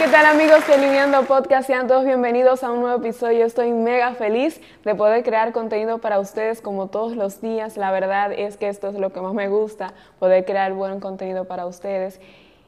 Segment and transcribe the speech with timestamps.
[0.00, 1.66] ¿qué tal amigos de Lineando Podcast?
[1.66, 3.44] Sean todos bienvenidos a un nuevo episodio.
[3.44, 7.76] Estoy mega feliz de poder crear contenido para ustedes como todos los días.
[7.76, 11.44] La verdad es que esto es lo que más me gusta, poder crear buen contenido
[11.44, 12.18] para ustedes.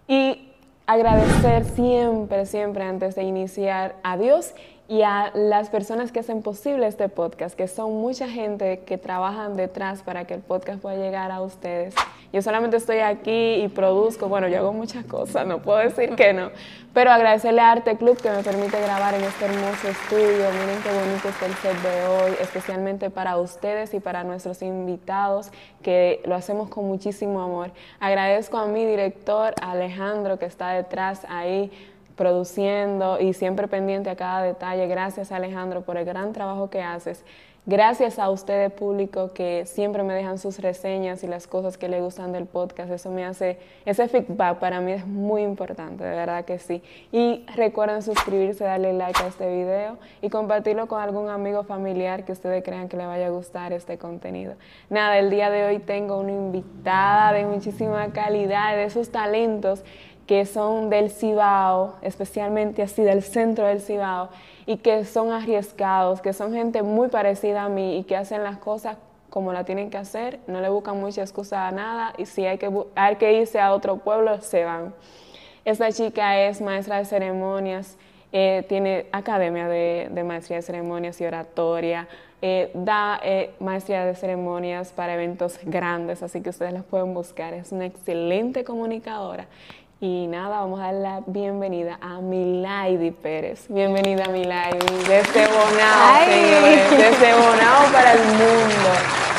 [0.07, 0.47] Y
[0.85, 4.53] agradecer siempre, siempre antes de iniciar a Dios
[4.89, 9.57] y a las personas que hacen posible este podcast, que son mucha gente que trabajan
[9.57, 11.95] detrás para que el podcast pueda llegar a ustedes.
[12.33, 16.33] Yo solamente estoy aquí y produzco, bueno, yo hago muchas cosas, no puedo decir que
[16.33, 16.51] no,
[16.95, 20.51] pero agradecerle a Arte Club que me permite grabar en este hermoso estudio.
[20.51, 25.53] Miren qué bonito está el set de hoy, especialmente para ustedes y para nuestros invitados,
[25.83, 27.71] que lo hacemos con muchísimo amor.
[28.01, 31.71] Agradezco a mi director Alejandro que está detrás ahí
[32.17, 34.87] produciendo y siempre pendiente a cada detalle.
[34.87, 37.25] Gracias Alejandro por el gran trabajo que haces.
[37.65, 42.03] Gracias a ustedes público que siempre me dejan sus reseñas y las cosas que les
[42.03, 42.91] gustan del podcast.
[42.91, 46.83] Eso me hace, ese feedback para mí es muy importante, de verdad que sí.
[47.13, 52.33] Y recuerden suscribirse, darle like a este video y compartirlo con algún amigo familiar que
[52.33, 54.55] ustedes crean que le vaya a gustar este contenido.
[54.91, 59.85] Nada, el día de hoy tengo una invitada de muchísima calidad, de esos talentos
[60.27, 64.29] que son del Cibao, especialmente así del centro del Cibao,
[64.67, 68.59] y que son arriesgados, que son gente muy parecida a mí y que hacen las
[68.59, 68.97] cosas
[69.33, 72.59] como la tienen que hacer, no le buscan mucha excusa a nada y si hay
[72.59, 74.95] que, hay que irse a otro pueblo, se van.
[75.65, 77.97] Esta chica es maestra de ceremonias,
[78.31, 82.09] eh, tiene academia de, maestría de ceremonias y oratoria,
[82.43, 87.55] eh, da eh, maestría de ceremonias para eventos grandes, así que ustedes la pueden buscar.
[87.55, 89.47] Es una excelente comunicadora
[90.03, 93.67] y nada, vamos a dar la bienvenida a Milady Pérez.
[93.69, 98.91] Bienvenida, Milady, desde Bonao, señores, desde Bonao para el mundo.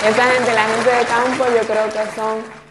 [0.07, 2.63] Esa gente, la gente de campo, yo creo que son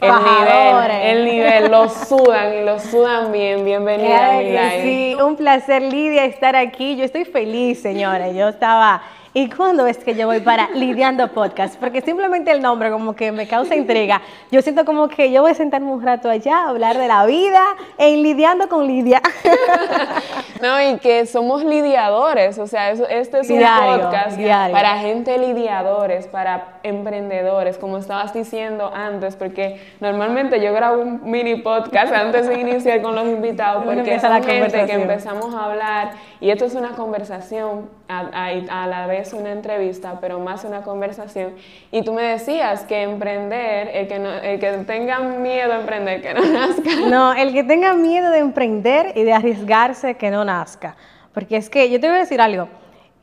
[0.00, 3.66] el nivel, el nivel, los sudan y los sudan bien.
[3.66, 4.82] Bienvenida, Milady.
[4.82, 6.96] Sí, un placer, Lidia, estar aquí.
[6.96, 8.34] Yo estoy feliz, señores.
[8.34, 9.02] Yo estaba
[9.36, 11.78] ¿Y cuándo es que yo voy para Lidiando Podcast?
[11.78, 14.22] Porque simplemente el nombre como que me causa intriga.
[14.50, 17.26] Yo siento como que yo voy a sentarme un rato allá a hablar de la
[17.26, 17.62] vida
[17.98, 19.20] en Lidiando con Lidia.
[20.60, 24.40] No, y que somos lidiadores, o sea, este es un podcast
[24.72, 31.56] para gente lidiadores, para emprendedores, como estabas diciendo antes, porque normalmente yo grabo un mini
[31.56, 36.12] podcast antes de iniciar con los invitados, porque es la gente que empezamos a hablar
[36.46, 41.54] y esto es una conversación a la vez una entrevista, pero más una conversación.
[41.90, 46.22] Y tú me decías que emprender, el que, no, el que tenga miedo a emprender,
[46.22, 46.90] que no nazca.
[47.08, 50.94] No, el que tenga miedo de emprender y de arriesgarse, que no nazca.
[51.34, 52.68] Porque es que yo te voy a decir algo,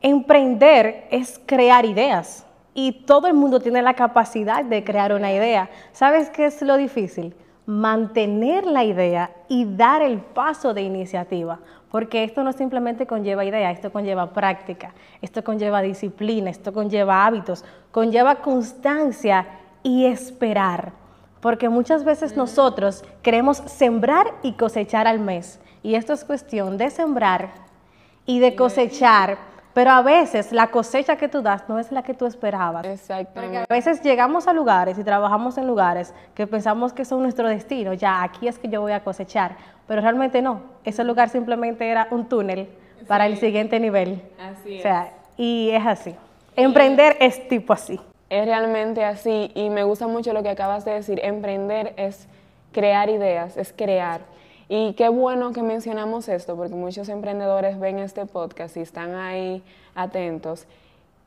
[0.01, 2.45] emprender es crear ideas.
[2.73, 5.69] Y todo el mundo tiene la capacidad de crear una idea.
[5.94, 7.34] ¿Sabes qué es lo difícil?
[7.66, 11.59] Mantener la idea y dar el paso de iniciativa
[11.94, 17.64] porque esto no simplemente conlleva idea, esto conlleva práctica, esto conlleva disciplina, esto conlleva hábitos,
[17.92, 19.46] conlleva constancia
[19.84, 20.92] y esperar,
[21.40, 26.90] porque muchas veces nosotros queremos sembrar y cosechar al mes, y esto es cuestión de
[26.90, 27.52] sembrar
[28.26, 29.38] y de cosechar
[29.73, 32.85] pero a veces la cosecha que tú das no es la que tú esperabas.
[32.85, 33.57] Exactamente.
[33.59, 37.94] a veces llegamos a lugares y trabajamos en lugares que pensamos que son nuestro destino,
[37.94, 39.57] ya aquí es que yo voy a cosechar,
[39.88, 40.61] pero realmente no.
[40.84, 42.69] Ese lugar simplemente era un túnel
[43.07, 44.22] para el siguiente nivel.
[44.39, 44.79] Así es.
[44.79, 46.16] O sea, y es así.
[46.55, 48.00] Emprender es tipo así.
[48.29, 51.19] Es realmente así y me gusta mucho lo que acabas de decir.
[51.23, 52.28] Emprender es
[52.72, 54.22] crear ideas, es crear.
[54.69, 59.63] Y qué bueno que mencionamos esto, porque muchos emprendedores ven este podcast y están ahí
[59.96, 60.66] atentos.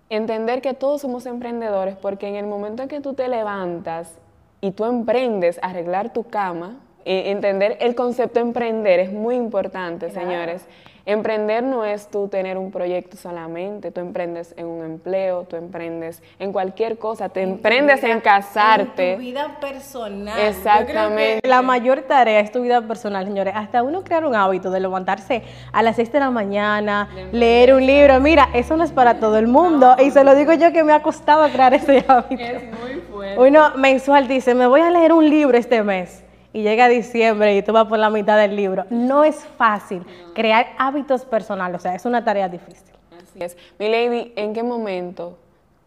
[0.09, 4.13] Entender que todos somos emprendedores, porque en el momento en que tú te levantas
[4.61, 9.37] y tú emprendes a arreglar tu cama, eh, entender el concepto de emprender es muy
[9.37, 10.67] importante, señores.
[11.09, 16.21] Emprender no es tú tener un proyecto solamente, tú emprendes en un empleo, tú emprendes
[16.41, 19.13] en cualquier cosa, te emprendes en casarte.
[19.13, 20.37] En tu vida personal.
[20.41, 21.47] Exactamente.
[21.47, 23.55] La mayor tarea es tu vida personal, señores.
[23.57, 27.87] Hasta uno crear un hábito de levantarse a las 6 de la mañana, leer un
[27.87, 28.19] libro.
[28.19, 29.95] Mira, eso no es para todo el mundo.
[30.05, 32.43] Y se lo digo yo que me ha costado crear ese hábito.
[32.43, 33.41] Es muy fuerte.
[33.41, 36.26] Uno mensual dice, me voy a leer un libro este mes
[36.57, 38.87] y llega diciembre y tú vas por la mitad del libro.
[38.89, 40.03] No es fácil
[40.35, 42.95] crear hábitos personales, o sea, es una tarea difícil.
[43.15, 43.59] Así es.
[43.79, 45.37] Mi lady, ¿en qué momento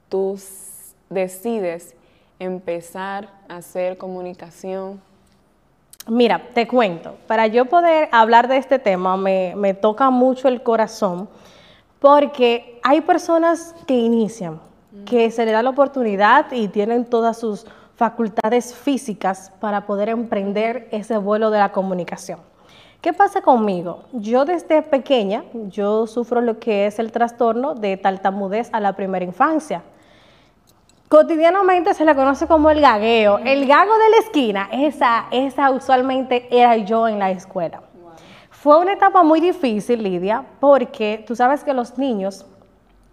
[0.09, 0.39] tú
[1.09, 1.95] decides
[2.37, 5.01] empezar a hacer comunicación?
[6.05, 10.61] Mira, te cuento, para yo poder hablar de este tema me, me toca mucho el
[10.61, 11.29] corazón
[11.97, 14.59] porque hay personas que inician,
[15.07, 17.65] que se le da la oportunidad y tienen todas sus
[17.99, 22.39] facultades físicas para poder emprender ese vuelo de la comunicación.
[23.01, 24.05] ¿Qué pasa conmigo?
[24.13, 29.25] Yo desde pequeña, yo sufro lo que es el trastorno de tartamudez a la primera
[29.25, 29.83] infancia.
[31.09, 33.39] Cotidianamente se le conoce como el gagueo.
[33.39, 37.81] El gago de la esquina, esa, esa usualmente era yo en la escuela.
[38.49, 42.45] Fue una etapa muy difícil, Lidia, porque tú sabes que los niños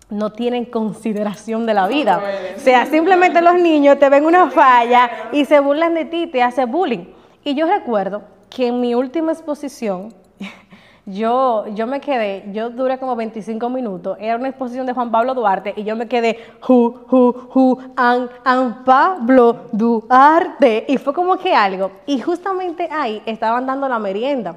[0.09, 2.23] no tienen consideración de la vida.
[2.57, 6.43] O sea, simplemente los niños te ven una falla y se burlan de ti, te
[6.43, 7.07] hacen bullying.
[7.43, 10.15] Y yo recuerdo que en mi última exposición,
[11.07, 15.35] yo, yo me quedé, yo duré como 25 minutos, era una exposición de Juan Pablo
[15.35, 16.39] Duarte y yo me quedé,
[16.69, 20.85] hu, hu, hu, an, an Pablo Duarte.
[20.89, 21.91] Y fue como que algo.
[22.07, 24.57] Y justamente ahí estaban dando la merienda.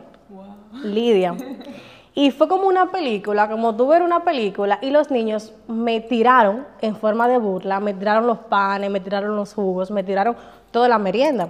[0.84, 1.36] Lidia.
[2.14, 6.66] Y fue como una película, como tú ver una película, y los niños me tiraron
[6.82, 10.36] en forma de burla, me tiraron los panes, me tiraron los jugos, me tiraron
[10.72, 11.50] toda la merienda.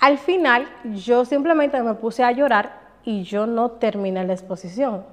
[0.00, 5.04] Al final, yo simplemente me puse a llorar y yo no terminé la exposición.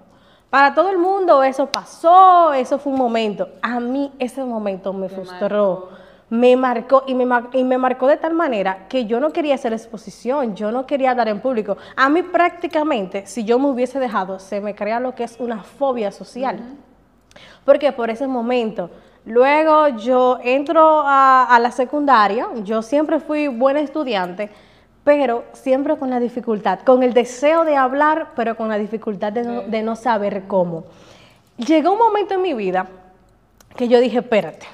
[0.49, 3.49] Para todo el mundo eso pasó, eso fue un momento.
[3.61, 5.89] A mí ese momento me, frustró,
[6.29, 9.73] me marcó y me, y me marcó de tal manera que yo no quería hacer
[9.73, 11.77] exposición, yo no quería dar en público.
[11.95, 15.63] A mí prácticamente, si yo me hubiese dejado, se me crea lo que es una
[15.63, 16.59] fobia social.
[17.65, 18.89] Porque por ese momento,
[19.25, 24.49] luego yo entro a, a la secundaria, yo siempre fui buena estudiante,
[25.09, 29.81] pero siempre con la dificultad, con el deseo de hablar, pero con la dificultad de
[29.81, 30.83] no, saber cómo.
[31.57, 32.87] Llegó un momento en mi vida
[33.75, 34.67] que yo dije, espérate,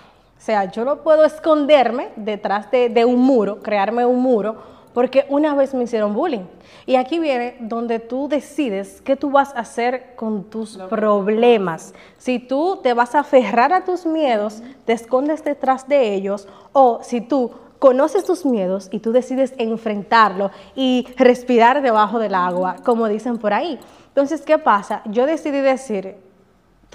[0.45, 5.73] sea, yo no puedo esconderme detrás de, un muro, crearme un muro, porque una vez
[5.73, 6.45] me hicieron bullying.
[6.85, 11.95] Y aquí viene donde tú decides qué tú vas a hacer con tus problemas.
[12.19, 16.99] Si tú te vas a aferrar a tus miedos, te escondes detrás de ellos, o
[17.01, 23.07] si tú conoces tus miedos y tú decides enfrentarlo y respirar debajo del agua, como
[23.07, 23.79] dicen por ahí.
[24.09, 25.01] Entonces, ¿qué pasa?
[25.05, 26.17] Yo decidí decir,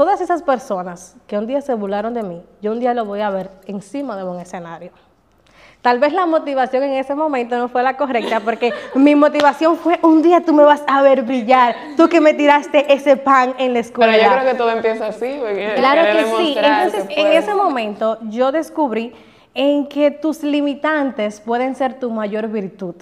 [0.01, 3.21] todas esas personas que un día se burlaron de mí, yo un día lo voy
[3.21, 4.93] a ver encima de un escenario.
[5.83, 9.99] Tal vez la motivación en ese momento no fue la correcta, porque mi motivación fue
[10.01, 13.75] un día tú me vas a ver brillar, tú que me tiraste ese pan en
[13.75, 14.15] la escuela.
[14.15, 15.39] Pero yo creo que todo empieza así.
[15.77, 16.57] claro que sí.
[16.57, 19.13] Entonces, en ese momento yo descubrí
[19.53, 22.95] en que tus limitantes pueden ser tu mayor virtud.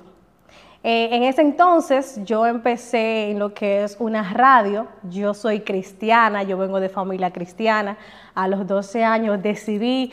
[0.84, 6.44] Eh, en ese entonces yo empecé en lo que es una radio, yo soy cristiana,
[6.44, 7.98] yo vengo de familia cristiana,
[8.34, 10.12] a los 12 años decidí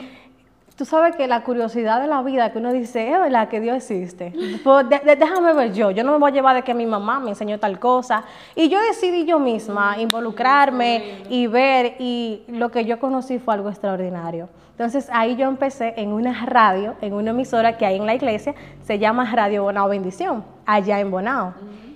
[0.76, 3.76] Tú sabes que la curiosidad de la vida, que uno dice, es verdad que Dios
[3.76, 4.34] existe.
[4.62, 7.30] Pues déjame ver yo, yo no me voy a llevar de que mi mamá me
[7.30, 8.24] enseñó tal cosa.
[8.54, 13.70] Y yo decidí yo misma involucrarme y ver, y lo que yo conocí fue algo
[13.70, 14.50] extraordinario.
[14.72, 18.54] Entonces ahí yo empecé en una radio, en una emisora que hay en la iglesia,
[18.84, 21.54] se llama Radio Bonao Bendición, allá en Bonao.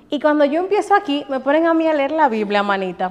[0.09, 3.11] Y cuando yo empiezo aquí, me ponen a mí a leer la Biblia, manita.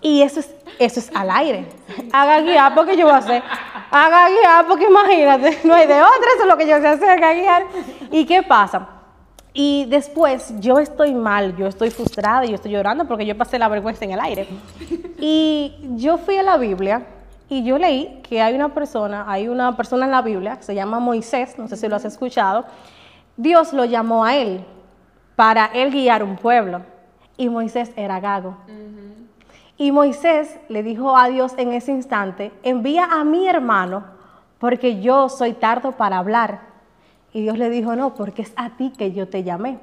[0.00, 1.66] Y eso es, eso es al aire.
[2.12, 3.42] Haga guiar porque yo voy a hacer.
[3.90, 7.10] Haga guiar porque imagínate, no hay de otra, eso es lo que yo sé hacer,
[7.10, 7.64] haga guiar.
[8.10, 8.88] ¿Y qué pasa?
[9.52, 13.68] Y después yo estoy mal, yo estoy frustrada, yo estoy llorando porque yo pasé la
[13.68, 14.46] vergüenza en el aire.
[15.18, 17.06] Y yo fui a la Biblia
[17.48, 21.00] y yo leí que hay una persona, hay una persona en la Biblia, se llama
[21.00, 22.66] Moisés, no sé si lo has escuchado.
[23.36, 24.64] Dios lo llamó a él
[25.34, 26.82] para él guiar un pueblo.
[27.36, 28.56] Y Moisés era gago.
[29.78, 34.04] Y Moisés le dijo a Dios en ese instante, envía a mi hermano
[34.58, 36.62] porque yo soy tardo para hablar.
[37.32, 39.78] Y Dios le dijo, no, porque es a ti que yo te llamé.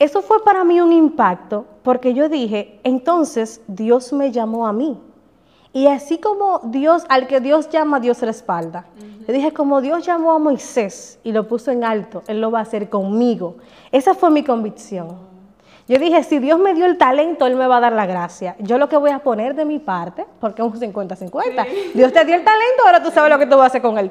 [0.00, 5.00] Eso fue para mí un impacto porque yo dije, entonces Dios me llamó a mí.
[5.72, 8.86] Y así como Dios, al que Dios llama, Dios respalda.
[9.28, 12.60] Le dije, como Dios llamó a Moisés y lo puso en alto, Él lo va
[12.60, 13.58] a hacer conmigo.
[13.92, 15.27] Esa fue mi convicción.
[15.88, 18.54] Yo dije, si Dios me dio el talento, Él me va a dar la gracia.
[18.58, 21.66] Yo lo que voy a poner de mi parte, porque es un 50-50.
[21.94, 23.96] Dios te dio el talento, ahora tú sabes lo que tú vas a hacer con
[23.96, 24.10] Él.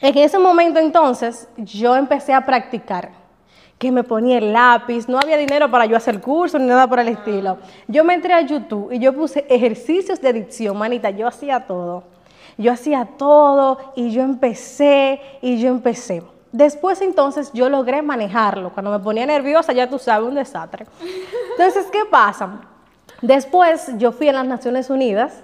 [0.00, 3.10] En ese momento entonces, yo empecé a practicar
[3.76, 7.00] que me ponía el lápiz, no había dinero para yo hacer curso ni nada por
[7.00, 7.58] el estilo.
[7.88, 12.04] Yo me entré a YouTube y yo puse ejercicios de dicción, manita, yo hacía todo.
[12.56, 16.22] Yo hacía todo y yo empecé y yo empecé.
[16.54, 18.70] Después entonces yo logré manejarlo.
[18.72, 20.86] Cuando me ponía nerviosa, ya tú sabes, un desastre.
[21.50, 22.60] Entonces, ¿qué pasa?
[23.20, 25.42] Después yo fui a las Naciones Unidas.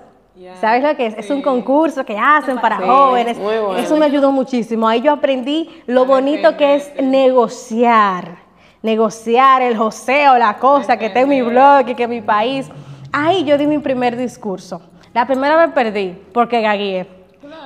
[0.60, 1.18] ¿Sabes lo que es?
[1.18, 3.36] Es un concurso que hacen para jóvenes.
[3.78, 4.86] Eso me ayudó muchísimo.
[4.86, 8.36] Ahí yo aprendí lo bonito que es negociar.
[8.80, 12.70] Negociar el joseo, la cosa que está en mi blog y que en mi país.
[13.10, 14.80] Ahí yo di mi primer discurso.
[15.12, 17.19] La primera vez perdí porque gagué.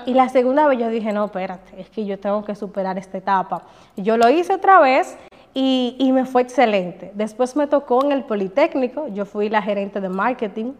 [0.06, 3.18] Y la segunda vez yo dije, no, espérate, es que yo tengo que superar esta
[3.18, 3.62] etapa.
[3.96, 5.16] Yo lo hice otra vez
[5.54, 7.12] y, y me fue excelente.
[7.14, 10.72] Después me tocó en el Politécnico, yo fui la gerente de marketing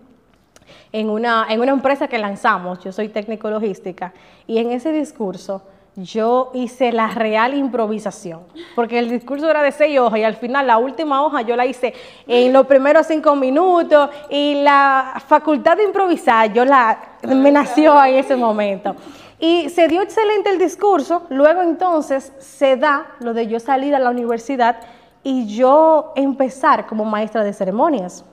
[0.92, 4.12] en una, en una empresa que lanzamos, yo soy técnico logística,
[4.46, 5.62] y en ese discurso
[5.96, 8.40] yo hice la real improvisación,
[8.74, 11.66] porque el discurso era de seis hojas y al final la última hoja yo la
[11.66, 11.94] hice
[12.26, 18.16] en los primeros cinco minutos y la facultad de improvisar yo la me nació en
[18.16, 18.96] ese momento.
[19.38, 23.98] Y se dio excelente el discurso, luego entonces se da lo de yo salir a
[23.98, 24.80] la universidad
[25.22, 28.24] y yo empezar como maestra de ceremonias.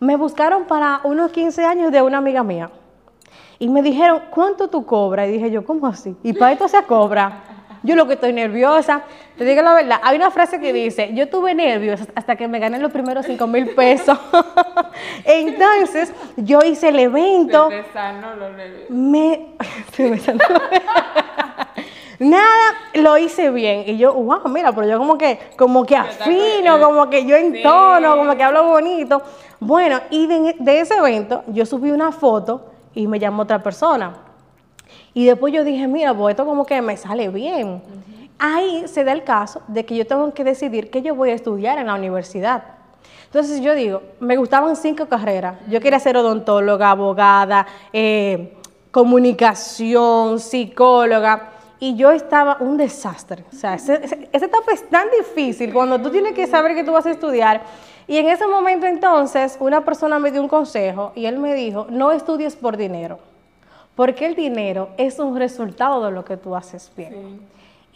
[0.00, 2.70] Me buscaron para unos 15 años de una amiga mía.
[3.64, 5.26] Y me dijeron, ¿cuánto tú cobras?
[5.26, 6.14] Y dije yo, ¿cómo así?
[6.22, 7.44] ¿Y para esto se cobra?
[7.82, 9.04] Yo lo que estoy nerviosa.
[9.38, 12.58] Te digo la verdad, hay una frase que dice, yo tuve nervios hasta que me
[12.58, 14.18] gané los primeros 5 mil pesos.
[15.24, 17.70] Entonces, yo hice el evento.
[18.90, 19.46] Me...
[22.18, 23.84] Nada, lo hice bien.
[23.86, 28.14] Y yo, wow, mira, pero yo como que, como que afino, como que yo entono,
[28.14, 29.22] como que hablo bonito.
[29.58, 34.14] Bueno, y de, de ese evento yo subí una foto y me llamó otra persona.
[35.12, 37.82] Y después yo dije, mira, pues esto como que me sale bien.
[38.38, 41.34] Ahí se da el caso de que yo tengo que decidir qué yo voy a
[41.34, 42.64] estudiar en la universidad.
[43.26, 45.56] Entonces yo digo, me gustaban cinco carreras.
[45.68, 48.56] Yo quería ser odontóloga, abogada, eh,
[48.90, 51.50] comunicación, psicóloga.
[51.80, 53.44] Y yo estaba un desastre.
[53.52, 57.06] O sea, ese, etapa es tan difícil cuando tú tienes que saber que tú vas
[57.06, 57.62] a estudiar.
[58.06, 61.86] Y en ese momento entonces una persona me dio un consejo y él me dijo,
[61.88, 63.18] no estudies por dinero,
[63.94, 67.40] porque el dinero es un resultado de lo que tú haces bien.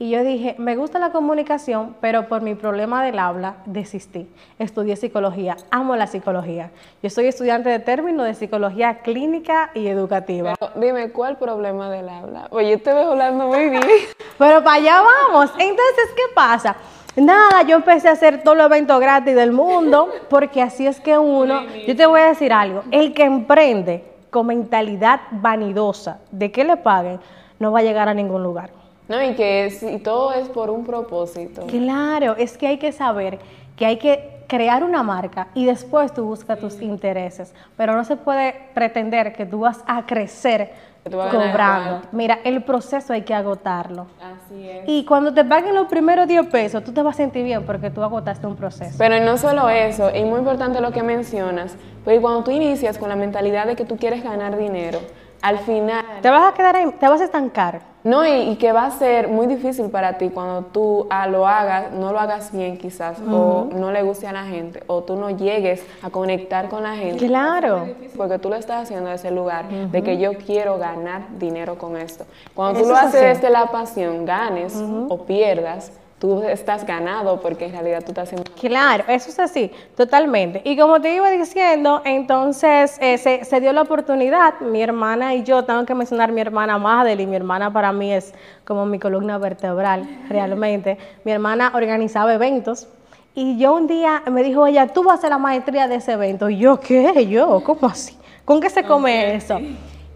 [0.01, 4.31] Y yo dije, me gusta la comunicación, pero por mi problema del habla desistí.
[4.61, 6.71] Estudié psicología, amo la psicología.
[7.03, 10.55] Yo soy estudiante de término de psicología clínica y educativa.
[10.57, 12.47] Pero dime, ¿cuál problema del habla?
[12.51, 13.83] Oye, yo te veo hablando muy bien.
[14.39, 15.51] pero para allá vamos.
[15.59, 16.77] Entonces, ¿qué pasa?
[17.21, 21.19] Nada, yo empecé a hacer todos los eventos gratis del mundo, porque así es que
[21.19, 26.65] uno, yo te voy a decir algo, el que emprende con mentalidad vanidosa de que
[26.65, 27.19] le paguen,
[27.59, 28.71] no va a llegar a ningún lugar.
[29.09, 31.67] No, y que si todo es por un propósito.
[31.67, 33.39] Claro, es que hay que saber
[33.75, 38.17] que hay que crear una marca y después tú buscas tus intereses, pero no se
[38.17, 40.73] puede pretender que tú vas a crecer
[41.11, 42.03] cobrando.
[42.13, 44.07] Mira, el proceso hay que agotarlo.
[44.21, 44.85] Así es.
[44.87, 47.91] Y cuando te paguen los primeros 10 pesos, tú te vas a sentir bien porque
[47.91, 48.95] tú agotaste un proceso.
[48.99, 53.09] Pero no solo eso, y muy importante lo que mencionas, porque cuando tú inicias con
[53.09, 54.99] la mentalidad de que tú quieres ganar dinero,
[55.43, 56.05] al final...
[56.21, 57.81] Te vas a quedar ahí, te vas a estancar.
[58.09, 61.93] No, y, que va a ser muy difícil para ti cuando tú ah, lo hagas,
[61.93, 65.29] no lo hagas bien quizás, o no le guste a la gente, o tú no
[65.29, 67.27] llegues a conectar con la gente.
[67.27, 67.87] Claro.
[68.17, 71.99] Porque tú lo estás haciendo desde ese lugar de que yo quiero ganar dinero con
[71.99, 72.25] esto.
[72.55, 74.75] Cuando tú lo haces desde la pasión, ganes
[75.09, 78.51] o pierdas, tú estás ganado porque en realidad tú estás haciendo...
[78.53, 80.61] Claro, eso es así, totalmente.
[80.65, 85.45] Y como te iba diciendo, entonces eh, se, se, dio la oportunidad, mi hermana y
[85.45, 88.35] yo, tengo que mencionar mi hermana Madeleine, y mi hermana para mí es
[88.65, 90.99] como mi columna vertebral, realmente.
[91.25, 92.89] Mi hermana organizaba eventos.
[93.35, 96.13] Y yo un día me dijo ella, tú vas a hacer la maestría de ese
[96.13, 96.51] evento.
[96.51, 97.27] Y yo, ¿qué?
[97.29, 98.19] Yo, ¿cómo así?
[98.45, 99.61] ¿Con qué se come okay, eso?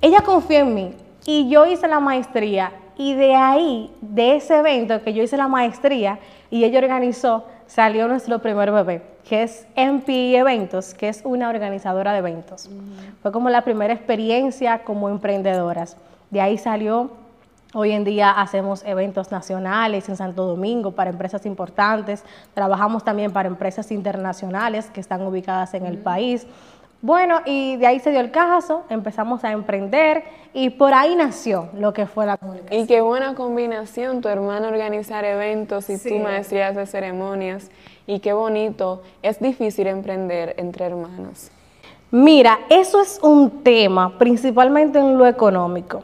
[0.00, 0.94] Ella confió en mí
[1.24, 5.48] y yo hice la maestría y de ahí, de ese evento que yo hice la
[5.48, 6.18] maestría
[6.50, 12.12] y ella organizó, salió nuestro primer bebé, que es MP Eventos, que es una organizadora
[12.12, 12.68] de eventos.
[13.22, 15.96] Fue como la primera experiencia como emprendedoras.
[16.30, 17.10] De ahí salió,
[17.74, 22.22] hoy en día hacemos eventos nacionales en Santo Domingo para empresas importantes,
[22.52, 26.46] trabajamos también para empresas internacionales que están ubicadas en el país.
[27.02, 30.22] Bueno, y de ahí se dio el caso, empezamos a emprender
[30.54, 32.80] y por ahí nació lo que fue la comunicación.
[32.80, 36.10] Y qué buena combinación, tu hermano organizar eventos y sí.
[36.10, 37.72] tú maestrías de ceremonias.
[38.06, 41.50] Y qué bonito, es difícil emprender entre hermanos.
[42.12, 46.02] Mira, eso es un tema, principalmente en lo económico.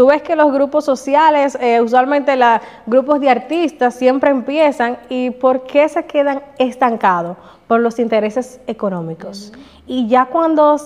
[0.00, 5.28] Tú ves que los grupos sociales, eh, usualmente los grupos de artistas, siempre empiezan y
[5.28, 7.36] ¿por qué se quedan estancados?
[7.66, 9.52] Por los intereses económicos.
[9.54, 9.82] Uh -huh.
[9.86, 10.76] Y ya cuando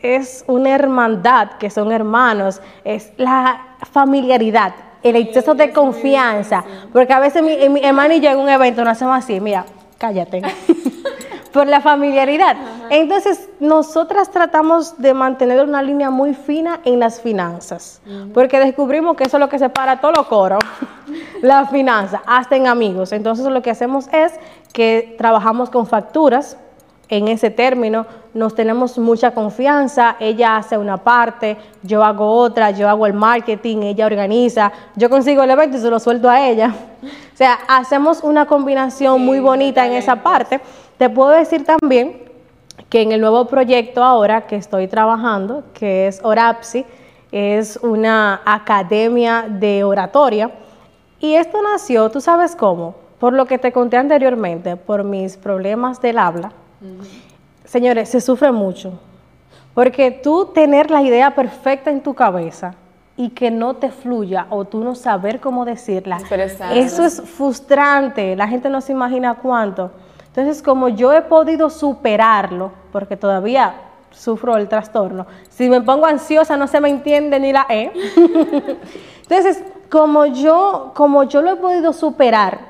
[0.00, 6.64] es una hermandad, que son hermanos, es la familiaridad, el exceso de confianza.
[6.94, 9.66] Porque a veces mi, mi hermano y yo en un evento nos hacemos así, mira,
[9.98, 10.40] cállate.
[11.52, 12.56] por la familiaridad.
[12.56, 12.86] Ajá.
[12.90, 18.00] Entonces, nosotras tratamos de mantener una línea muy fina en las finanzas,
[18.34, 20.58] porque descubrimos que eso es lo que separa todo lo coro,
[21.42, 23.12] la finanza, hasta en amigos.
[23.12, 24.32] Entonces, lo que hacemos es
[24.72, 26.56] que trabajamos con facturas,
[27.12, 32.88] en ese término, nos tenemos mucha confianza, ella hace una parte, yo hago otra, yo
[32.88, 36.74] hago el marketing, ella organiza, yo consigo el evento y se lo suelto a ella.
[37.02, 40.60] O sea, hacemos una combinación muy bonita en esa parte.
[40.98, 42.22] Te puedo decir también
[42.88, 46.84] que en el nuevo proyecto ahora que estoy trabajando, que es Orapsi,
[47.30, 50.50] es una academia de oratoria.
[51.18, 52.94] Y esto nació, ¿tú sabes cómo?
[53.18, 56.52] Por lo que te conté anteriormente, por mis problemas del habla.
[57.64, 58.98] Señores, se sufre mucho.
[59.74, 62.74] Porque tú tener la idea perfecta en tu cabeza
[63.16, 66.18] y que no te fluya o tú no saber cómo decirla,
[66.74, 68.36] eso es frustrante.
[68.36, 69.92] La gente no se imagina cuánto.
[70.34, 73.74] Entonces, como yo he podido superarlo, porque todavía
[74.10, 77.92] sufro el trastorno, si me pongo ansiosa no se me entiende ni la E.
[79.22, 82.60] Entonces, como yo, como yo lo he podido superar,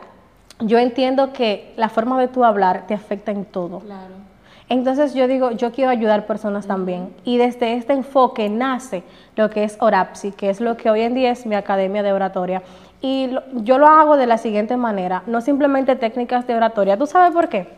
[0.58, 3.78] yo entiendo que la forma de tu hablar te afecta en todo.
[3.78, 4.22] Claro.
[4.68, 7.14] Entonces yo digo, yo quiero ayudar personas también.
[7.24, 9.04] Y desde este enfoque nace
[9.36, 12.12] lo que es Orapsi, que es lo que hoy en día es mi academia de
[12.12, 12.62] oratoria.
[13.04, 16.96] Y yo lo hago de la siguiente manera, no simplemente técnicas de oratoria.
[16.96, 17.68] ¿Tú sabes por qué?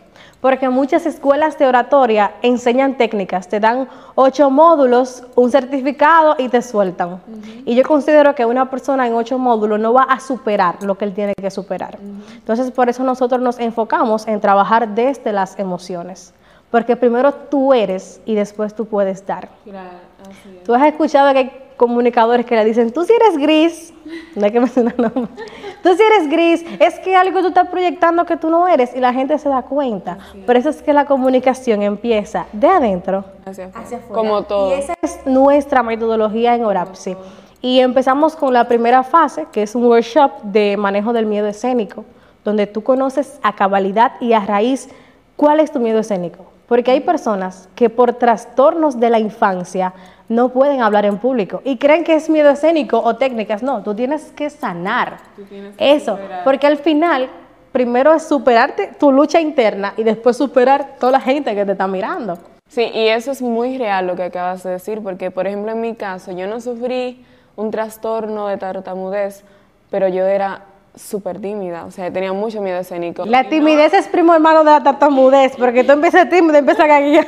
[0.43, 6.61] Porque muchas escuelas de oratoria enseñan técnicas, te dan ocho módulos, un certificado y te
[6.61, 7.23] sueltan.
[7.64, 11.07] Y yo considero que una persona en ocho módulos no va a superar lo que
[11.07, 11.99] él tiene que superar.
[12.35, 16.35] Entonces, por eso nosotros nos enfocamos en trabajar desde las emociones.
[16.71, 19.49] Porque primero tú eres y después tú puedes dar.
[19.64, 19.88] Claro,
[20.28, 20.64] así es.
[20.64, 23.93] Tú has escuchado que hay comunicadores que le dicen, tú si eres gris,
[24.35, 25.28] no hay que mencionar nombre,
[25.83, 29.00] tú si eres gris, es que algo tú estás proyectando que tú no eres y
[29.00, 30.19] la gente se da cuenta.
[30.47, 34.02] Por eso es que la comunicación empieza de adentro hacia afuera.
[34.09, 34.71] Como todo.
[34.71, 37.16] Y esa es nuestra metodología en Orapsi.
[37.61, 42.04] Y empezamos con la primera fase, que es un workshop de manejo del miedo escénico,
[42.45, 44.90] donde tú conoces a cabalidad y a raíz
[45.37, 49.93] cuál es tu miedo escénico porque hay personas que por trastornos de la infancia
[50.28, 53.62] no pueden hablar en público y creen que es miedo escénico o técnicas.
[53.62, 55.19] No, tú tienes que sanar
[55.78, 57.28] eso, porque al final
[57.73, 61.87] primero es superarte tu lucha interna y después superar toda la gente que te está
[61.87, 62.39] mirando.
[62.69, 65.80] Sí, y eso es muy real lo que acabas de decir, porque por ejemplo en
[65.80, 67.25] mi caso yo no sufrí
[67.56, 69.45] un trastorno de tartamudez,
[69.91, 70.63] pero yo era
[70.97, 73.26] súper tímida, o sea, tenía mucho miedo escénico.
[73.26, 77.26] La timidez es primo hermano de la tartamudez, porque tú empiezas tímida, empiezas a caer.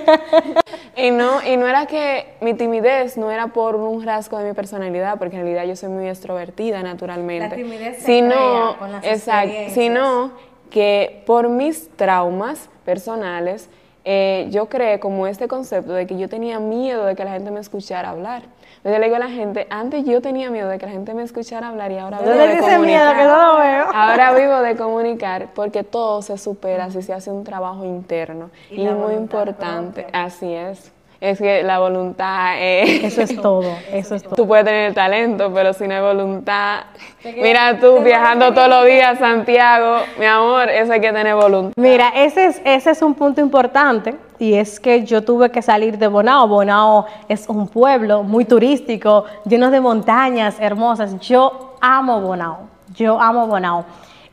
[0.96, 4.54] y no, y no era que mi timidez no era por un rasgo de mi
[4.54, 7.48] personalidad, porque en realidad yo soy muy extrovertida naturalmente.
[7.48, 10.30] La timidez se sino, con las exacto, sino
[10.70, 13.68] que por mis traumas personales,
[14.04, 17.50] eh, yo creé como este concepto de que yo tenía miedo de que la gente
[17.50, 18.42] me escuchara hablar.
[18.86, 21.24] Yo le digo a la gente, antes yo tenía miedo de que la gente me
[21.24, 22.80] escuchara hablar y ahora vivo de comunicar.
[22.80, 23.86] Miedo que no lo veo.
[23.92, 28.50] Ahora vivo de comunicar porque todo se supera si se hace un trabajo interno.
[28.70, 30.92] Y, es muy importante, así es.
[31.20, 33.02] Es que la voluntad es...
[33.02, 34.36] Eso es todo, eso es todo.
[34.36, 36.84] Tú puedes tener talento, pero si no hay voluntad...
[37.24, 41.72] Mira tú viajando todos los días a Santiago, mi amor, eso hay que tener voluntad.
[41.76, 45.98] Mira, ese es, ese es un punto importante y es que yo tuve que salir
[45.98, 46.48] de Bonao.
[46.48, 51.18] Bonao es un pueblo muy turístico, lleno de montañas hermosas.
[51.20, 52.58] Yo amo Bonao,
[52.94, 53.84] yo amo Bonao.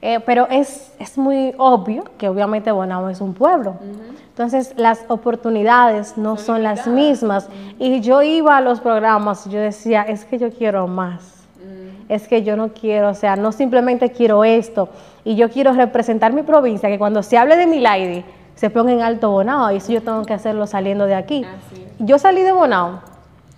[0.02, 3.76] Eh, pero es, es, muy obvio que obviamente Bonao es un pueblo.
[4.28, 7.48] Entonces las oportunidades no son las mismas.
[7.80, 11.46] Y yo iba a los programas y yo decía, es que yo quiero más.
[12.10, 14.90] Es que yo no quiero, o sea, no simplemente quiero esto.
[15.24, 18.92] Y yo quiero representar mi provincia, que cuando se hable de mi lady, se ponga
[18.92, 19.72] en alto Bonao.
[19.72, 21.46] Y eso yo tengo que hacerlo saliendo de aquí.
[22.00, 23.14] Yo salí de Bonao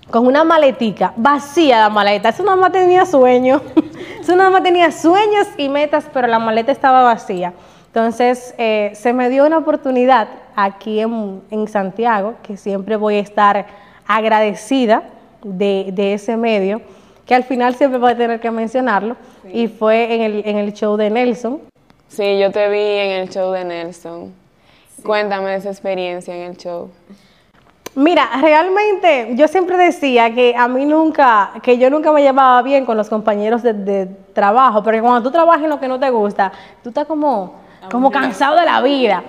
[0.10, 2.30] con una maletica, vacía la maleta.
[2.30, 3.62] Eso nada más tenía sueños.
[4.22, 7.54] Eso nada más tenía sueños y metas, pero la maleta estaba vacía.
[7.88, 13.68] Entonces, eh, se me dio una oportunidad aquí en, Santiago, que siempre voy a estar
[14.06, 15.04] agradecida
[15.44, 16.82] de, ese medio,
[17.26, 19.16] que al final siempre voy a tener que mencionarlo,
[19.52, 21.62] y fue en el, en el show de Nelson.
[22.08, 24.34] Sí, yo te vi en el show de Nelson.
[25.06, 26.90] Cuéntame esa experiencia en el show.
[27.96, 32.86] Mira, realmente yo siempre decía que a mí nunca, que yo nunca me llevaba bien
[32.86, 36.52] con los compañeros de, trabajo, porque cuando tú trabajas en lo que no te gusta,
[36.84, 37.54] tú estás como,
[37.90, 39.24] como cansado de la vida.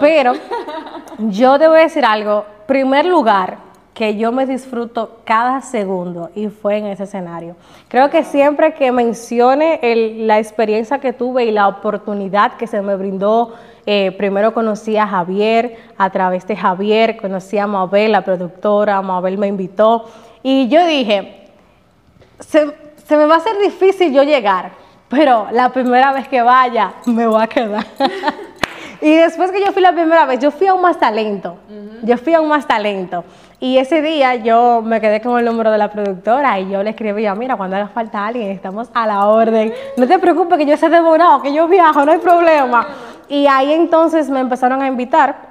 [0.00, 0.32] Pero
[1.18, 3.58] yo te voy a decir algo, primer lugar,
[3.96, 7.56] que yo me disfruto cada segundo y fue en ese escenario.
[7.88, 9.80] Creo que siempre que mencione
[10.26, 13.54] la experiencia que tuve y la oportunidad que se me brindó
[13.86, 19.38] eh, primero conocí a Javier, a través de Javier conocí a Mabel, la productora, Mabel
[19.38, 20.04] me invitó
[20.42, 21.46] y yo dije,
[22.40, 22.66] se,
[23.16, 24.72] me va a hacer difícil yo llegar,
[25.08, 27.86] pero la primera vez que vaya me voy a quedar.
[29.00, 31.56] y después que yo fui la primera vez, yo fui a un más talento.
[32.02, 33.24] Yo fui a un más talento.
[33.58, 36.90] Y ese día yo me quedé con el número de la productora y yo le
[36.90, 39.72] escribía, mira, cuando haga falta alguien, estamos a la orden.
[39.96, 42.86] No te preocupes que yo sé demorado, que yo viajo, no hay problema.
[43.28, 45.45] Y ahí entonces me empezaron a invitar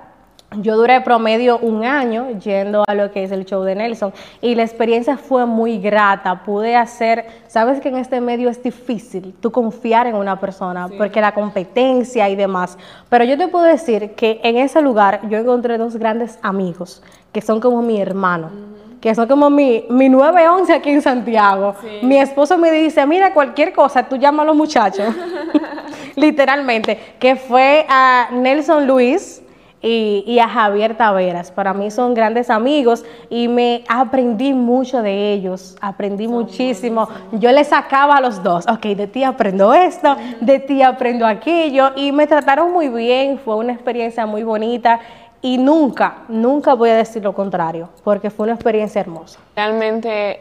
[0.61, 4.55] yo duré promedio un año yendo a lo que es el show de Nelson y
[4.55, 6.43] la experiencia fue muy grata.
[6.43, 11.21] Pude hacer, sabes que en este medio es difícil tú confiar en una persona porque
[11.21, 12.77] la competencia y demás.
[13.09, 17.41] Pero yo te puedo decir que en ese lugar yo encontré dos grandes amigos que
[17.41, 18.49] son como mi hermano.
[19.01, 21.75] que son como mi, mi 911 aquí en Santiago.
[22.01, 25.13] Mi esposo me dice, mira, cualquier cosa, tú llama a los muchachos.
[26.15, 27.15] Literalmente.
[27.19, 29.41] Que fue a Nelson Luis,
[29.87, 31.51] y, a Javier Taveras.
[31.51, 37.07] Para mí son grandes amigos y me aprendí mucho de ellos, aprendí muchísimo.
[37.33, 41.91] Yo les sacaba a los dos, ok, de ti aprendo esto, de ti aprendo aquello
[41.95, 44.99] y me trataron muy bien, fue una experiencia muy bonita.
[45.41, 49.39] Y nunca, nunca voy a decir lo contrario, porque fue una experiencia hermosa.
[49.55, 50.39] Realmente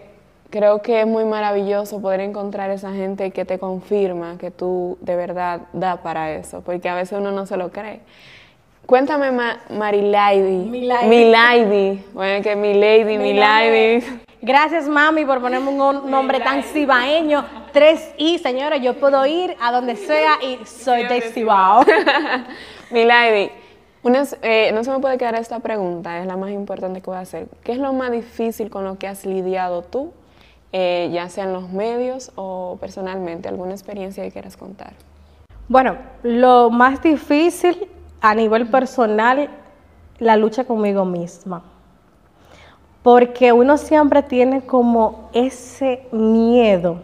[0.49, 5.15] creo que es muy maravilloso poder encontrar esa gente que te confirma que tú de
[5.15, 8.01] verdad da para eso, porque a veces uno no se lo cree.
[8.87, 10.69] Cuéntame, Ma Marilaidi.
[10.69, 12.05] Milady.
[12.13, 14.05] Bueno, que mi lady, mi lady.
[14.43, 17.47] Gracias, mami, por ponerme un nombre tan cibaeño.
[17.73, 21.83] Tres I, señora, yo puedo ir a donde sea y soy de Cibao.
[22.91, 23.51] Milady,
[24.43, 27.21] eh, no se me puede quedar esta pregunta, es la más importante que voy a
[27.21, 27.47] hacer.
[27.63, 30.13] ¿Qué es lo más difícil con lo que has lidiado tú,
[30.73, 33.49] eh, ya sea en los medios o personalmente?
[33.49, 34.93] ¿Alguna experiencia que quieras contar?
[35.69, 37.89] Bueno, lo más difícil
[38.25, 39.51] a nivel personal
[40.19, 41.63] la lucha conmigo misma.
[43.03, 47.03] Porque uno siempre tiene como ese miedo,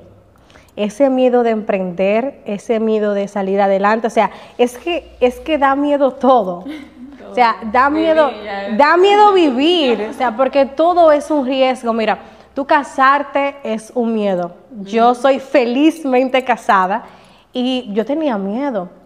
[0.77, 4.07] ese miedo de emprender, ese miedo de salir adelante.
[4.07, 6.65] O sea, es que, es que da miedo todo.
[7.31, 8.31] O sea, da miedo,
[8.79, 10.09] da miedo vivir.
[10.11, 11.93] O sea, porque todo es un riesgo.
[11.93, 12.19] Mira,
[12.55, 14.55] tú casarte es un miedo.
[14.85, 17.05] Yo soy felizmente casada
[17.53, 19.00] y yo tenía miedo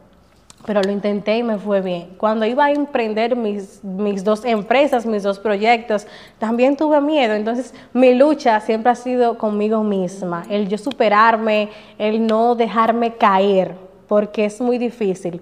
[0.66, 2.14] pero lo intenté y me fue bien.
[2.16, 6.06] Cuando iba a emprender mis, mis dos empresas, mis dos proyectos,
[6.38, 7.34] también tuve miedo.
[7.34, 13.74] Entonces, mi lucha siempre ha sido conmigo misma, el yo superarme, el no dejarme caer,
[14.08, 15.40] porque es muy difícil.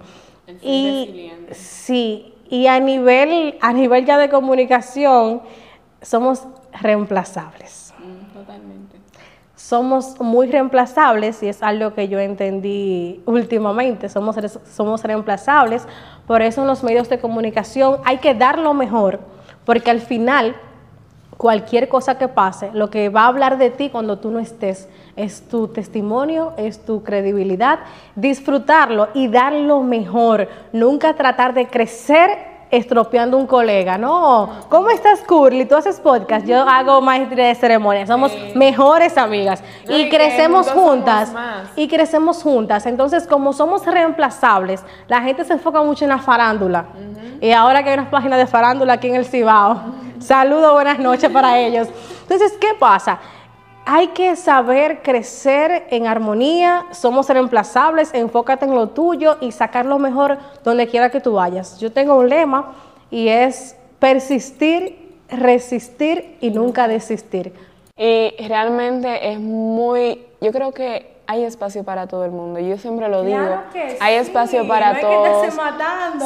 [0.61, 5.41] y sí, y a nivel, a nivel ya de comunicación,
[6.01, 6.45] somos
[6.81, 7.93] reemplazables.
[7.97, 8.92] Mm, totalmente
[9.63, 14.35] somos muy reemplazables y es algo que yo entendí últimamente, somos,
[14.69, 15.87] somos reemplazables,
[16.27, 19.21] por eso en los medios de comunicación hay que dar lo mejor,
[19.63, 20.53] porque al final
[21.37, 24.89] cualquier cosa que pase, lo que va a hablar de ti cuando tú no estés
[25.15, 27.79] es tu testimonio, es tu credibilidad,
[28.17, 33.99] disfrutarlo y dar lo mejor, nunca tratar de crecer estropeando un colega.
[33.99, 35.65] No, ¿cómo estás, Curly?
[35.65, 41.31] Tú haces podcast, yo hago maestría de ceremonia, somos mejores amigas y, crecemos juntas.
[41.75, 42.87] Y crecemos juntas.
[42.87, 46.85] Entonces, como somos reemplazables, la gente se enfoca mucho en la farándula.
[47.39, 49.79] Y ahora que hay unas páginas de farándula aquí en el Cibao,
[50.19, 51.87] saludo, buenas noches para ellos.
[52.23, 53.19] Entonces, ¿qué pasa?
[53.85, 59.99] Hay que saber crecer en armonía, somos reemplazables, enfócate en lo tuyo y sacar lo
[59.99, 61.79] mejor donde quiera que tú vayas.
[61.79, 62.73] Yo tengo un lema
[63.11, 67.53] y es persistir, resistir y nunca desistir.
[67.97, 72.59] Y realmente es muy, yo creo que hay espacio para todo el mundo.
[72.59, 73.59] Yo siempre lo digo.
[73.99, 75.53] hay espacio para todos.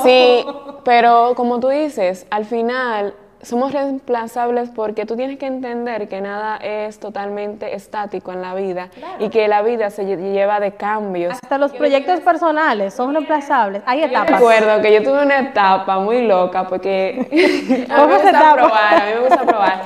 [0.04, 0.46] Sí,
[0.84, 6.58] pero como tú dices, al final somos reemplazables porque tú tienes que entender que nada
[6.58, 11.34] es totalmente estático en la vida y que la vida se lleva de cambios.
[11.34, 13.84] Hasta los proyectos personales son reemplazables.
[13.86, 14.30] Hay etapas.
[14.30, 19.02] Yo recuerdo que yo tuve una etapa muy loca porque a mí me gusta probar,
[19.02, 19.82] a mí me gusta probar.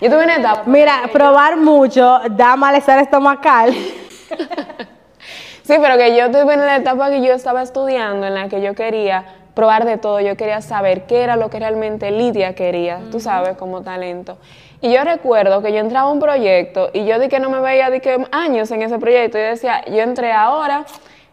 [0.00, 0.62] Yo tuve una etapa.
[0.66, 3.74] Mira, probar mucho da malestar estomacal.
[5.62, 8.74] sí, pero que yo tuve una etapa que yo estaba estudiando en la que yo
[8.74, 9.24] quería
[9.60, 13.58] probar de todo, yo quería saber qué era lo que realmente Lidia quería, tú sabes,
[13.58, 14.38] como talento.
[14.80, 17.60] Y yo recuerdo que yo entraba a un proyecto y yo di que no me
[17.60, 19.36] veía de que años en ese proyecto.
[19.36, 20.86] Y decía, yo entré ahora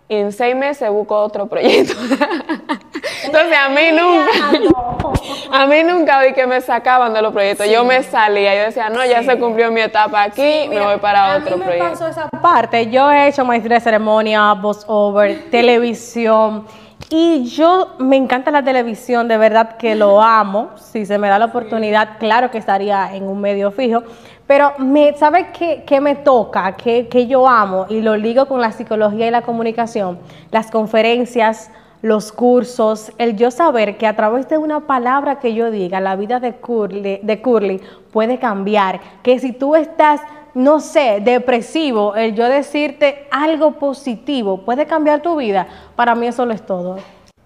[0.09, 1.93] y en seis meses busco otro proyecto.
[3.23, 5.11] Entonces a mí nunca,
[5.53, 7.69] a mí nunca vi que me sacaban de los proyectos.
[7.69, 11.37] Yo me salía, yo decía, no, ya se cumplió mi etapa aquí, me voy para
[11.37, 11.71] otro proyecto.
[11.71, 12.89] A mí me pasó esa parte.
[12.89, 16.67] Yo he hecho maestría de ceremonia, voice over, televisión.
[17.09, 20.71] Y yo me encanta la televisión, de verdad que lo amo.
[20.75, 24.03] Si se me da la oportunidad, claro que estaría en un medio fijo.
[24.45, 26.75] Pero me, ¿sabe qué, qué me toca?
[26.75, 27.85] ¿Qué, yo amo?
[27.89, 30.19] Y lo ligo con la psicología y la comunicación.
[30.51, 35.71] Las conferencias, los cursos, el yo saber que a través de una palabra que yo
[35.71, 38.99] diga, la vida de Curly, de Curly puede cambiar.
[39.23, 40.19] Que si tú estás,
[40.57, 46.47] no sé, depresivo, el yo decirte algo positivo puede cambiar tu vida, para mí eso
[46.47, 46.97] lo es todo.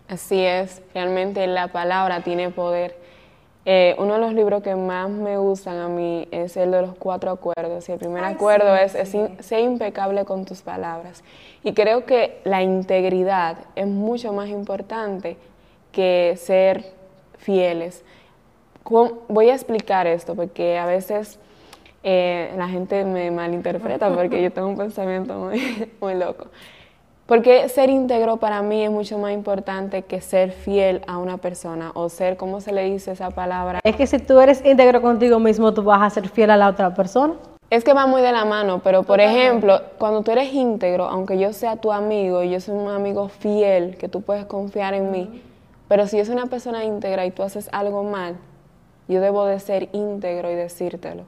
[0.08, 2.96] Así es, realmente la palabra tiene poder.
[3.66, 6.96] Eh, uno de los libros que más me gustan a mí es el de los
[6.96, 7.88] cuatro acuerdos.
[7.90, 11.22] Y el primer acuerdo es, ser impecable con tus palabras.
[11.66, 15.36] Y creo que la integridad es mucho más importante
[15.92, 16.94] que ser
[17.38, 18.06] fieles.
[19.28, 21.40] Voy a explicar esto porque a veces
[22.04, 26.48] eh, la gente me malinterpreta porque yo tengo un pensamiento muy, muy loco.
[27.26, 31.92] Porque ser íntegro para mí es mucho más importante que ser fiel a una persona
[31.94, 33.80] o ser, ¿cómo se le dice esa palabra?
[33.86, 36.68] Es que si tú eres íntegro contigo mismo, tú vas a ser fiel a la
[36.68, 37.36] otra persona.
[37.70, 41.40] Es que va muy de la mano, pero por ejemplo, cuando tú eres íntegro, aunque
[41.40, 45.10] yo sea tu amigo y yo soy un amigo fiel, que tú puedes confiar en
[45.10, 45.42] mí,
[45.88, 48.36] pero si yo soy una persona íntegra y tú haces algo mal,
[49.08, 51.24] yo debo de ser íntegro y decírtelo.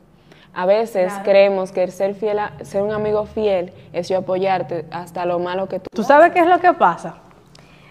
[0.55, 5.39] A veces creemos que ser fiel, ser un amigo fiel es yo apoyarte hasta lo
[5.39, 5.89] malo que tú.
[5.93, 7.15] ¿Tú sabes qué es lo que pasa?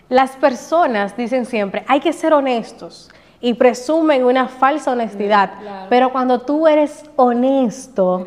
[0.09, 5.51] Las personas dicen siempre, hay que ser honestos y presumen una falsa honestidad,
[5.89, 8.27] pero cuando tú eres honesto,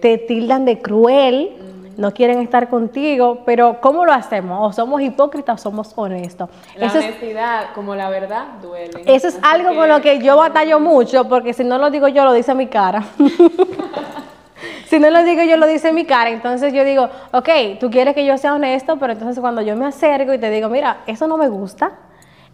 [0.00, 1.56] te tildan de cruel,
[1.96, 4.58] no quieren estar contigo, pero ¿cómo lo hacemos?
[4.60, 6.48] ¿O somos hipócritas o somos honestos?
[6.76, 9.02] La honestidad, como la verdad, duele.
[9.06, 12.24] Eso es algo con lo que yo batallo mucho, porque si no lo digo yo,
[12.24, 13.04] lo dice mi cara.
[14.86, 16.30] si no lo digo yo, lo dice mi cara.
[16.30, 17.48] Entonces yo digo, ok,
[17.80, 20.68] tú quieres que yo sea honesto, pero entonces cuando yo me acerco y te digo,
[20.68, 21.92] mira, eso no me gusta,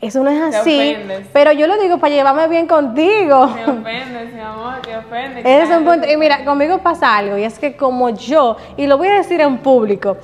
[0.01, 0.97] eso no es así.
[1.33, 3.49] Pero yo lo digo para llevarme bien contigo.
[3.55, 5.45] Te ofendes, mi amor, te ofendes.
[5.45, 6.09] es un punto.
[6.09, 9.41] Y mira, conmigo pasa algo, y es que como yo, y lo voy a decir
[9.41, 10.17] en público,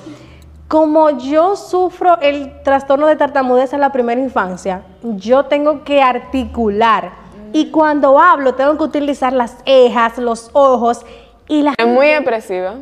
[0.67, 7.11] como yo sufro el trastorno de tartamudez en la primera infancia, yo tengo que articular.
[7.51, 11.05] Y cuando hablo, tengo que utilizar las cejas, los ojos
[11.47, 11.73] y la.
[11.77, 12.75] Es muy expresiva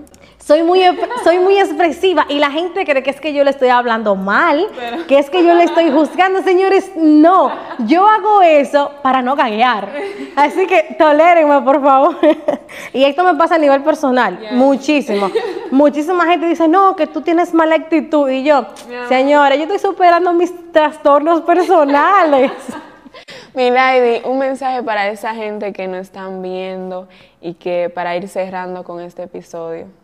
[0.46, 0.82] soy muy,
[1.24, 4.68] soy muy expresiva y la gente cree que es que yo le estoy hablando mal,
[5.08, 6.42] que es que yo le estoy juzgando.
[6.44, 9.88] Señores, no, yo hago eso para no gaguear.
[10.36, 12.18] Así que tolérenme, por favor.
[12.94, 15.32] y esto me pasa a nivel personal, muchísimo.
[15.72, 18.30] Muchísima gente dice, no, que tú tienes mala actitud.
[18.30, 18.66] Y yo,
[19.08, 22.52] señora, yo estoy superando mis trastornos personales.
[23.54, 27.08] Mi lady, un mensaje para esa gente que no están viendo
[27.40, 30.03] y que para ir cerrando con este episodio.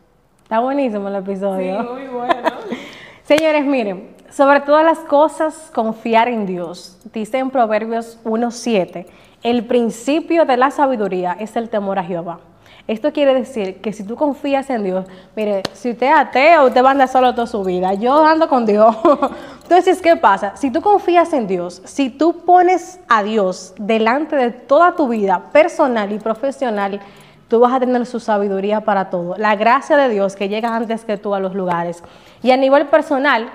[0.50, 1.80] Está buenísimo el episodio.
[1.80, 2.50] Sí, muy bueno.
[3.24, 6.98] Señores, miren, sobre todas las cosas, confiar en Dios.
[7.14, 9.06] Dice en Proverbios 1.7,
[9.44, 12.40] el principio de la sabiduría es el temor a Jehová.
[12.88, 16.84] Esto quiere decir que si tú confías en Dios, mire, si usted es ateo, usted
[16.84, 17.94] va a andar solo toda su vida.
[17.94, 18.98] Yo ando con Dios.
[19.62, 20.58] Entonces, ¿qué pasa?
[20.58, 25.52] Si tú confías en Dios, si tú pones a Dios delante de toda tu vida
[25.52, 27.00] personal y profesional,
[27.50, 29.36] tú vas a tener su sabiduría para todo.
[29.38, 32.02] La gracia de Dios que llega antes que tú a los lugares.
[32.42, 33.50] Y a nivel personal,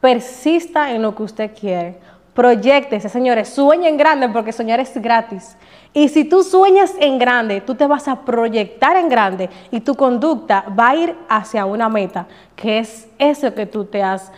[0.00, 1.98] persista en lo que usted quiere.
[2.34, 5.56] Proyectese, señores, sueñen grande porque soñar es gratis.
[5.96, 9.94] Y si tú sueñas en grande, tú te vas a proyectar en grande y tu
[9.94, 14.30] conducta va a ir hacia una meta, que es eso que tú te has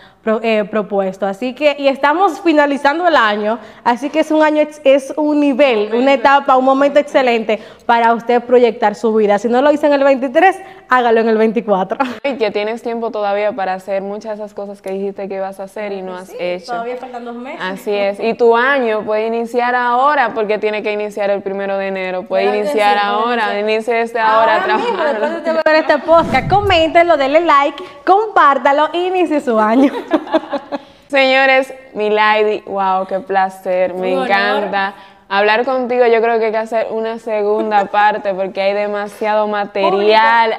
[0.42, 1.27] eh, propuesto.
[1.27, 5.94] Así que, y estamos finalizando el año, así que es un año, es un nivel,
[5.94, 9.38] una etapa, un momento excelente para usted proyectar su vida.
[9.38, 10.57] Si no lo hizo en el 23,
[10.88, 11.99] hágalo en el 24.
[12.25, 15.61] Y que tienes tiempo todavía para hacer muchas de esas cosas que dijiste que ibas
[15.61, 16.73] a hacer y no has hecho.
[16.73, 17.61] Todavía faltan dos meses.
[17.62, 18.21] Así es.
[18.21, 22.24] Y tu año puede iniciar ahora porque tiene que iniciar el primero de enero.
[22.24, 27.40] Puede iniciar ahora, inicie desde ahora, ahora mismo, después de ver este podcast, coméntenlo, denle
[27.40, 29.90] like, compártalo y inicie su año.
[31.08, 34.92] Señores, mi lady, wow, qué placer, me encanta.
[35.30, 40.54] Hablar contigo yo creo que hay que hacer una segunda parte porque hay demasiado material.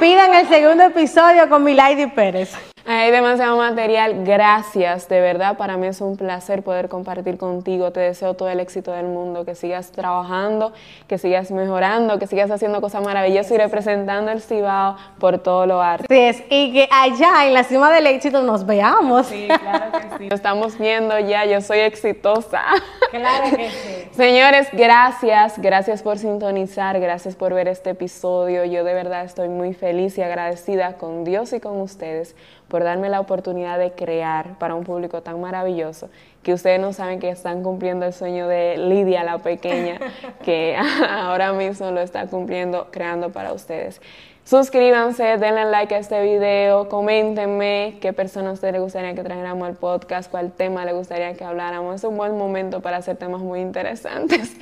[0.00, 2.56] Pidan el segundo episodio con mi Lady Pérez.
[2.90, 8.00] Hay demasiado material, gracias, de verdad para mí es un placer poder compartir contigo, te
[8.00, 10.72] deseo todo el éxito del mundo, que sigas trabajando,
[11.06, 15.82] que sigas mejorando, que sigas haciendo cosas maravillosas y representando el Cibao por todo lo
[15.82, 16.06] arte.
[16.08, 19.26] Sí, es, y que allá en la cima del éxito nos veamos.
[19.26, 20.28] Sí, claro que sí.
[20.30, 22.62] Lo estamos viendo ya, yo soy exitosa.
[23.10, 24.08] Claro que sí.
[24.12, 29.74] Señores, gracias, gracias por sintonizar, gracias por ver este episodio, yo de verdad estoy muy
[29.74, 32.34] feliz y agradecida con Dios y con ustedes
[32.68, 36.08] por darme la oportunidad de crear para un público tan maravilloso
[36.42, 39.98] que ustedes no saben que están cumpliendo el sueño de Lidia, la pequeña,
[40.44, 40.76] que
[41.08, 44.00] ahora mismo lo está cumpliendo, creando para ustedes.
[44.48, 49.68] Suscríbanse, denle like a este video, coméntenme qué personas a ustedes les gustaría que trajéramos
[49.68, 51.96] al podcast, cuál tema les gustaría que habláramos.
[51.96, 54.56] Es un buen momento para hacer temas muy interesantes.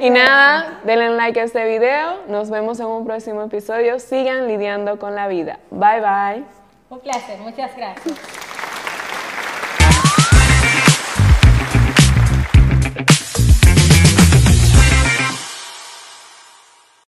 [0.00, 2.14] y nada, denle like a este video.
[2.26, 4.00] Nos vemos en un próximo episodio.
[4.00, 5.60] Sigan lidiando con la vida.
[5.70, 6.57] Bye bye.
[6.90, 8.47] Un placer, muchas gracias.